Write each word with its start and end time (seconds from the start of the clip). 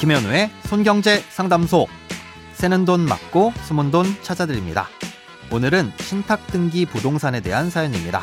김현우의 0.00 0.48
손경제 0.62 1.20
상담소. 1.28 1.86
새는 2.54 2.86
돈 2.86 3.04
맞고 3.04 3.52
숨은 3.64 3.90
돈 3.90 4.06
찾아드립니다. 4.22 4.88
오늘은 5.52 5.92
신탁 5.98 6.46
등기 6.46 6.86
부동산에 6.86 7.42
대한 7.42 7.68
사연입니다. 7.68 8.22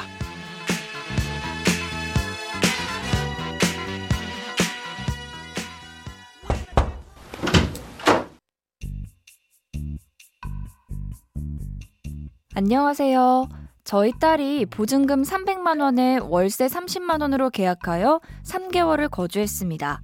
안녕하세요. 12.55 13.49
저희 13.87 14.11
딸이 14.19 14.65
보증금 14.65 15.23
300만 15.23 15.79
원에 15.79 16.17
월세 16.17 16.67
30만 16.67 17.21
원으로 17.21 17.49
계약하여 17.49 18.19
3개월을 18.43 19.09
거주했습니다. 19.09 20.01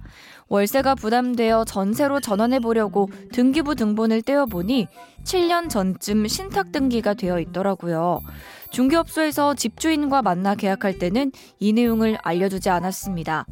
월세가 0.48 0.94
부담되어 0.94 1.66
전세로 1.66 2.20
전환해 2.20 2.60
보려고 2.60 3.10
등기부 3.32 3.74
등본을 3.74 4.22
떼어 4.22 4.46
보니 4.46 4.86
7년 5.24 5.68
전쯤 5.68 6.28
신탁 6.28 6.72
등기가 6.72 7.12
되어 7.12 7.38
있더라고요. 7.40 8.22
중개업소에서 8.70 9.52
집주인과 9.52 10.22
만나 10.22 10.54
계약할 10.54 10.98
때는 10.98 11.30
이 11.60 11.74
내용을 11.74 12.16
알려주지 12.22 12.70
않았습니다. 12.70 13.44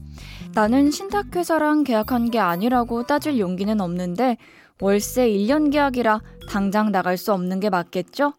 나는 0.55 0.91
신탁회사랑 0.91 1.85
계약한 1.85 2.31
게 2.31 2.39
아니라고 2.39 3.05
따질 3.05 3.39
용기는 3.39 3.79
없는데 3.83 4.39
월세 4.81 5.29
1년 5.29 5.71
계약이라 5.71 6.23
당장 6.49 6.91
나갈 6.91 7.19
수 7.19 7.35
없는 7.35 7.61
게 7.61 7.69
맞겠죠? 7.69 8.33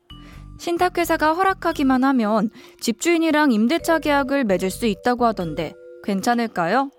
신탁회사가 0.58 1.34
허락하기만 1.34 2.04
하면 2.04 2.50
집주인이랑 2.80 3.52
임대차 3.52 4.00
계약을 4.00 4.46
맺을 4.46 4.70
수 4.70 4.86
있다고 4.86 5.26
하던데 5.26 5.74
괜찮을까요? 6.04 6.90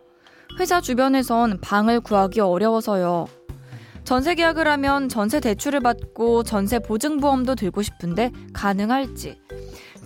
회사 0.58 0.80
주변에선 0.80 1.60
방을 1.60 2.00
구하기 2.00 2.40
어려워서요. 2.40 3.26
전세 4.04 4.34
계약을 4.34 4.68
하면 4.68 5.08
전세 5.08 5.40
대출을 5.40 5.80
받고 5.80 6.42
전세 6.42 6.78
보증보험도 6.78 7.54
들고 7.54 7.82
싶은데 7.82 8.30
가능할지. 8.52 9.40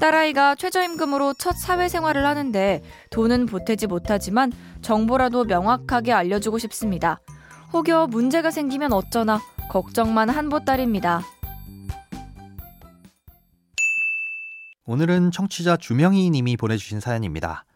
딸아이가 0.01 0.55
최저임금으로 0.55 1.35
첫 1.35 1.53
사회생활을 1.53 2.25
하는데 2.25 2.83
돈은 3.11 3.47
보태지 3.47 3.89
못하지만 3.89 4.53
정보라도 4.81 5.45
명확하게 5.45 6.13
알려주고 6.13 6.59
싶습니다. 6.59 7.21
혹여 7.73 8.07
문제가 8.07 8.53
생기면 8.53 8.93
어쩌나 8.93 9.41
걱정만 9.69 10.31
한 10.31 10.49
보따리입니다. 10.49 11.23
오늘은 14.91 15.33
청취자 15.33 15.77
주명희 15.77 16.31
님이 16.31 16.57
보내주신 16.57 17.01
사연입니다. 17.01 17.67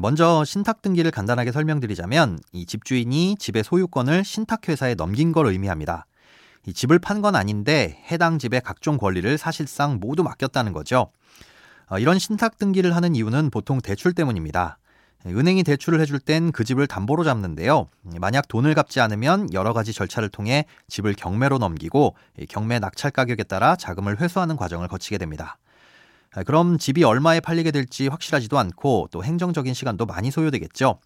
먼저 0.00 0.44
신탁 0.44 0.82
등기를 0.82 1.10
간단하게 1.10 1.50
설명드리자면 1.50 2.38
이 2.52 2.64
집주인이 2.64 3.34
집의 3.40 3.64
소유권을 3.64 4.22
신탁회사에 4.22 4.94
넘긴 4.94 5.32
걸 5.32 5.46
의미합니다. 5.48 6.06
이 6.66 6.72
집을 6.72 7.00
판 7.00 7.22
건 7.22 7.34
아닌데 7.34 8.00
해당 8.08 8.38
집의 8.38 8.60
각종 8.60 8.98
권리를 8.98 9.36
사실상 9.36 9.98
모두 10.00 10.22
맡겼다는 10.22 10.72
거죠. 10.72 11.10
어, 11.88 11.98
이런 11.98 12.20
신탁 12.20 12.56
등기를 12.56 12.94
하는 12.94 13.16
이유는 13.16 13.50
보통 13.50 13.80
대출 13.80 14.12
때문입니다. 14.12 14.78
은행이 15.26 15.64
대출을 15.64 16.00
해줄 16.00 16.20
땐 16.20 16.52
그 16.52 16.62
집을 16.62 16.86
담보로 16.86 17.24
잡는데요. 17.24 17.88
만약 18.20 18.46
돈을 18.46 18.74
갚지 18.74 19.00
않으면 19.00 19.52
여러 19.52 19.72
가지 19.72 19.92
절차를 19.92 20.28
통해 20.28 20.66
집을 20.86 21.14
경매로 21.14 21.58
넘기고 21.58 22.14
경매 22.48 22.78
낙찰 22.78 23.10
가격에 23.10 23.42
따라 23.42 23.74
자금을 23.74 24.20
회수하는 24.20 24.54
과정을 24.54 24.86
거치게 24.86 25.18
됩니다. 25.18 25.58
아, 26.34 26.42
그럼 26.42 26.78
집이 26.78 27.04
얼마에 27.04 27.40
팔리게 27.40 27.70
될지 27.70 28.08
확실하지도 28.08 28.58
않고 28.58 29.08
또 29.10 29.22
행정적인 29.24 29.72
시간도 29.74 30.06
많이 30.06 30.30
소요되겠죠. 30.30 30.98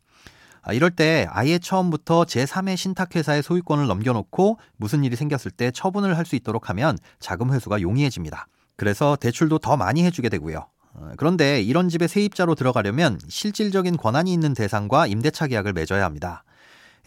아, 0.62 0.72
이럴 0.72 0.90
때 0.90 1.26
아예 1.30 1.58
처음부터 1.58 2.25
제3의 2.25 2.76
신탁회사의 2.76 3.42
소유권을 3.42 3.86
넘겨놓고 3.86 4.58
무슨 4.76 5.04
일이 5.04 5.16
생겼을 5.16 5.50
때 5.50 5.70
처분을 5.70 6.16
할 6.16 6.25
수 6.26 6.36
있도록 6.36 6.69
하면 6.70 6.98
자금 7.20 7.53
회수가 7.53 7.80
용이해집니다. 7.80 8.48
그래서 8.76 9.16
대출도 9.16 9.58
더 9.58 9.76
많이 9.76 10.04
해주게 10.04 10.28
되고요. 10.28 10.66
어, 10.94 11.10
그런데 11.16 11.62
이런 11.62 11.88
집에 11.88 12.06
세입자로 12.06 12.54
들어가려면 12.54 13.19
실질적인 13.28 13.97
권한이 13.97 14.32
있는 14.32 14.53
대상과 14.54 15.06
임대차 15.06 15.47
계약을 15.47 15.72
맺어야 15.72 16.04
합니다. 16.04 16.44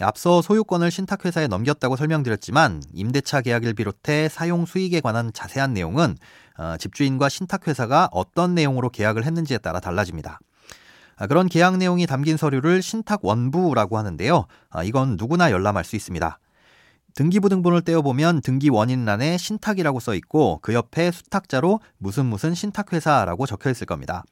앞서 0.04 0.42
소유권을 0.42 0.92
신탁회사에 0.92 1.48
넘겼다고 1.48 1.96
설명드렸지만 1.96 2.84
임대차 2.94 3.42
계약을 3.42 3.74
비롯해 3.74 4.30
사용 4.30 4.66
수익에 4.66 5.02
관한 5.02 5.32
자세한 5.34 5.74
내용은 5.74 6.18
어, 6.58 6.76
집주인과 6.78 7.30
신탁회사가 7.30 8.10
어떤 8.12 8.56
내용으로 8.56 8.90
계약을 8.90 9.26
했는지에 9.26 9.58
따라 9.60 9.80
달라집니다. 9.80 10.40
아, 11.18 11.28
그런 11.28 11.48
계약 11.48 11.78
내용이 11.78 12.08
담긴 12.08 12.38
서류를 12.38 12.82
신탁 12.82 13.24
원부라고 13.24 13.98
하는데요. 13.98 14.46
아, 14.70 14.84
이건 14.84 15.18
누구나 15.18 15.52
열람할 15.52 15.84
수 15.84 15.96
있습니다. 15.96 16.40
등기부 17.14 17.50
등본을 17.50 17.82
떼어보면 17.82 18.42
등기 18.42 18.70
원인란에 18.70 19.38
신탁이라고 19.38 20.00
써 20.00 20.16
있고 20.16 20.60
그 20.62 20.74
옆에 20.74 21.12
수탁자로 21.12 21.80
무슨 21.98 22.26
무슨 22.26 22.56
신탁회사라고 22.56 23.46
적혀 23.46 23.70
있을 23.70 23.86
겁니다. 23.86 24.24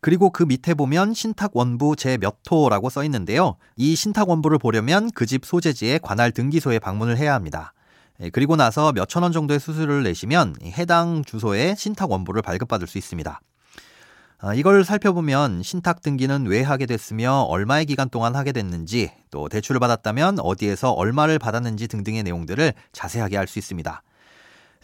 그리고 0.00 0.30
그 0.30 0.42
밑에 0.44 0.74
보면 0.74 1.14
신탁 1.14 1.52
원부 1.54 1.96
제 1.96 2.16
몇 2.18 2.36
호라고 2.50 2.90
써 2.90 3.02
있는데요. 3.04 3.56
이 3.76 3.96
신탁 3.96 4.28
원부를 4.28 4.58
보려면 4.58 5.10
그 5.12 5.26
집 5.26 5.44
소재지의 5.44 6.00
관할 6.00 6.30
등기소에 6.32 6.78
방문을 6.78 7.16
해야 7.18 7.34
합니다. 7.34 7.72
예, 8.20 8.30
그리고 8.30 8.56
나서 8.56 8.92
몇천 8.92 9.22
원 9.22 9.32
정도의 9.32 9.58
수수료를 9.60 10.02
내시면 10.04 10.54
해당 10.64 11.22
주소에 11.24 11.74
신탁 11.76 12.10
원부를 12.10 12.42
발급받을 12.42 12.86
수 12.86 12.98
있습니다. 12.98 13.40
아, 14.38 14.54
이걸 14.54 14.84
살펴보면 14.84 15.62
신탁 15.62 16.02
등기는 16.02 16.46
왜 16.46 16.62
하게 16.62 16.86
됐으며 16.86 17.40
얼마의 17.48 17.86
기간 17.86 18.08
동안 18.10 18.36
하게 18.36 18.52
됐는지 18.52 19.10
또 19.30 19.48
대출을 19.48 19.80
받았다면 19.80 20.40
어디에서 20.40 20.92
얼마를 20.92 21.38
받았는지 21.38 21.88
등등의 21.88 22.22
내용들을 22.22 22.74
자세하게 22.92 23.38
알 23.38 23.46
수 23.48 23.58
있습니다. 23.58 24.02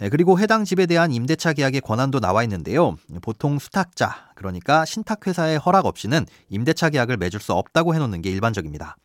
예, 0.01 0.09
그리고 0.09 0.39
해당 0.39 0.65
집에 0.65 0.87
대한 0.87 1.13
임대차 1.13 1.53
계약의 1.53 1.83
권한도 1.83 2.21
나와 2.21 2.43
있는데요. 2.45 2.97
보통 3.21 3.59
수탁자, 3.59 4.31
그러니까 4.35 4.85
신탁회사의 4.85 5.59
허락 5.59 5.87
없이는 5.87 6.27
임대차 6.49 6.91
계약을 6.91 7.17
맺을 7.19 7.41
수 7.41 7.53
없다고 7.53 7.95
해놓는 7.95 8.23
게 8.23 8.31
일반적입니다. 8.31 8.97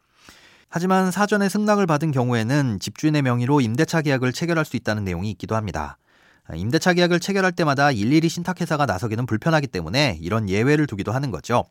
하지만 0.70 1.12
사전에 1.12 1.50
승낙을 1.50 1.86
받은 1.88 2.12
경우에는 2.12 2.80
집주인의 2.80 3.22
명의로 3.22 3.62
임대차 3.62 4.02
계약을 4.02 4.34
체결할 4.34 4.66
수 4.66 4.76
있다는 4.76 5.04
내용이 5.04 5.30
있기도 5.32 5.56
합니다. 5.56 5.98
임대차 6.54 6.94
계약을 6.94 7.20
체결할 7.20 7.52
때마다 7.52 7.92
일일이 7.92 8.30
신탁회사가 8.30 8.86
나서기는 8.86 9.26
불편하기 9.26 9.68
때문에 9.68 10.18
이런 10.22 10.50
예외를 10.50 10.88
두기도 10.88 11.12
하는 11.12 11.32
거죠. 11.32 11.66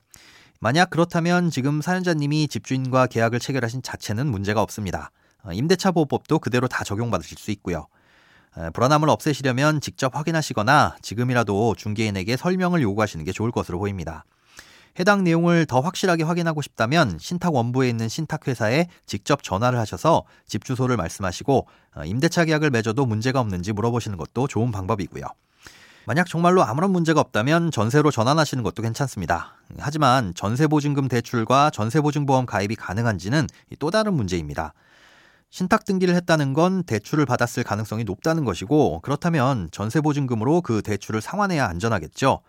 만약 0.61 0.91
그렇다면 0.91 1.51
지금 1.51 1.83
사연자님이 1.83 2.49
집주인과 2.49 3.07
계약을 3.09 3.41
체결하신 3.41 3.83
자체는 3.83 4.27
문제가 4.27 4.63
없습니다. 4.63 5.11
임대차 5.53 5.93
보호법도 5.93 6.39
그대로 6.39 6.67
다 6.69 6.83
적용받으실 6.85 7.39
수 7.39 7.51
있고요. 7.53 7.87
불안함을 8.73 9.11
없애시려면 9.11 9.81
직접 9.81 10.17
확인하시거나 10.17 10.97
지금이라도 11.03 11.75
중개인에게 11.77 12.37
설명을 12.37 12.83
요구하시는 12.83 13.25
게 13.25 13.33
좋을 13.33 13.51
것으로 13.51 13.79
보입니다. 13.79 14.25
해당 14.99 15.25
내용을 15.25 15.67
더 15.67 15.81
확실하게 15.81 16.25
확인하고 16.25 16.63
싶다면 16.63 17.19
신탁 17.21 17.55
원부에 17.55 17.89
있는 17.89 18.09
신탁 18.09 18.49
회사에 18.49 18.87
직접 19.05 19.43
전화를 19.43 19.79
하셔서 19.79 20.25
집 20.47 20.65
주소를 20.65 20.97
말씀하시고 20.97 21.67
어, 21.97 22.05
임대차 22.05 22.47
계약을 22.47 22.71
맺어도 22.71 23.05
문제가 23.05 23.41
없는지 23.41 23.73
물어보시는 23.73 24.17
것도 24.17 24.49
좋은 24.49 24.73
방법이고요. 24.73 25.25
만약 26.07 26.29
정말로 26.29 26.63
아무런 26.63 26.93
문제가 26.93 27.21
없다면 27.21 27.73
전세로 27.73 28.11
전환하시는 28.11 28.63
것도 28.63 28.81
괜찮습니다. 28.81 29.57
하지만 29.79 30.33
전세보증금 30.35 31.09
대출과 31.09 31.71
전세보증보험 31.71 32.47
가입이 32.47 32.77
가능한지는 32.77 33.49
또 33.81 33.91
다른 33.91 34.15
문제입니다. 34.15 34.73
신탁 35.51 35.85
등기를 35.85 36.15
했다는 36.17 36.53
건 36.53 36.83
대출을 36.83 37.25
받았을 37.25 37.63
가능성이 37.65 38.05
높다는 38.05 38.45
것이고 38.45 39.01
그렇다면 39.01 39.69
전세 39.73 40.01
보증금으로 40.01 40.61
그 40.61 40.83
대출을 40.83 41.21
상환해야 41.21 41.67
안전하겠죠. 41.67 42.41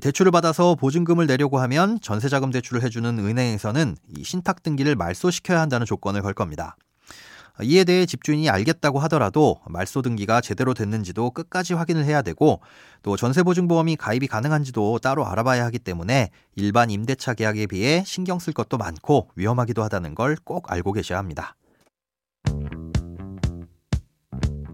대출을 0.00 0.32
받아서 0.32 0.74
보증금을 0.74 1.26
내려고 1.26 1.58
하면 1.60 2.00
전세자금 2.00 2.50
대출을 2.50 2.82
해주는 2.82 3.18
은행에서는 3.18 3.96
이 4.18 4.24
신탁 4.24 4.62
등기를 4.62 4.96
말소시켜야 4.96 5.60
한다는 5.60 5.86
조건을 5.86 6.22
걸 6.22 6.34
겁니다. 6.34 6.76
이에 7.62 7.84
대해 7.84 8.04
집주인이 8.04 8.50
알겠다고 8.50 8.98
하더라도 8.98 9.60
말소 9.66 10.02
등기가 10.02 10.42
제대로 10.42 10.74
됐는지도 10.74 11.30
끝까지 11.30 11.72
확인을 11.72 12.04
해야 12.04 12.20
되고 12.20 12.60
또 13.02 13.16
전세보증보험이 13.16 13.96
가입이 13.96 14.26
가능한지도 14.26 14.98
따로 14.98 15.26
알아봐야 15.26 15.64
하기 15.66 15.78
때문에 15.78 16.30
일반 16.56 16.90
임대차 16.90 17.32
계약에 17.32 17.66
비해 17.66 18.02
신경 18.04 18.38
쓸 18.40 18.52
것도 18.52 18.76
많고 18.76 19.30
위험하기도 19.36 19.82
하다는 19.84 20.14
걸 20.14 20.36
꼭 20.44 20.70
알고 20.70 20.92
계셔야 20.92 21.18
합니다. 21.18 21.54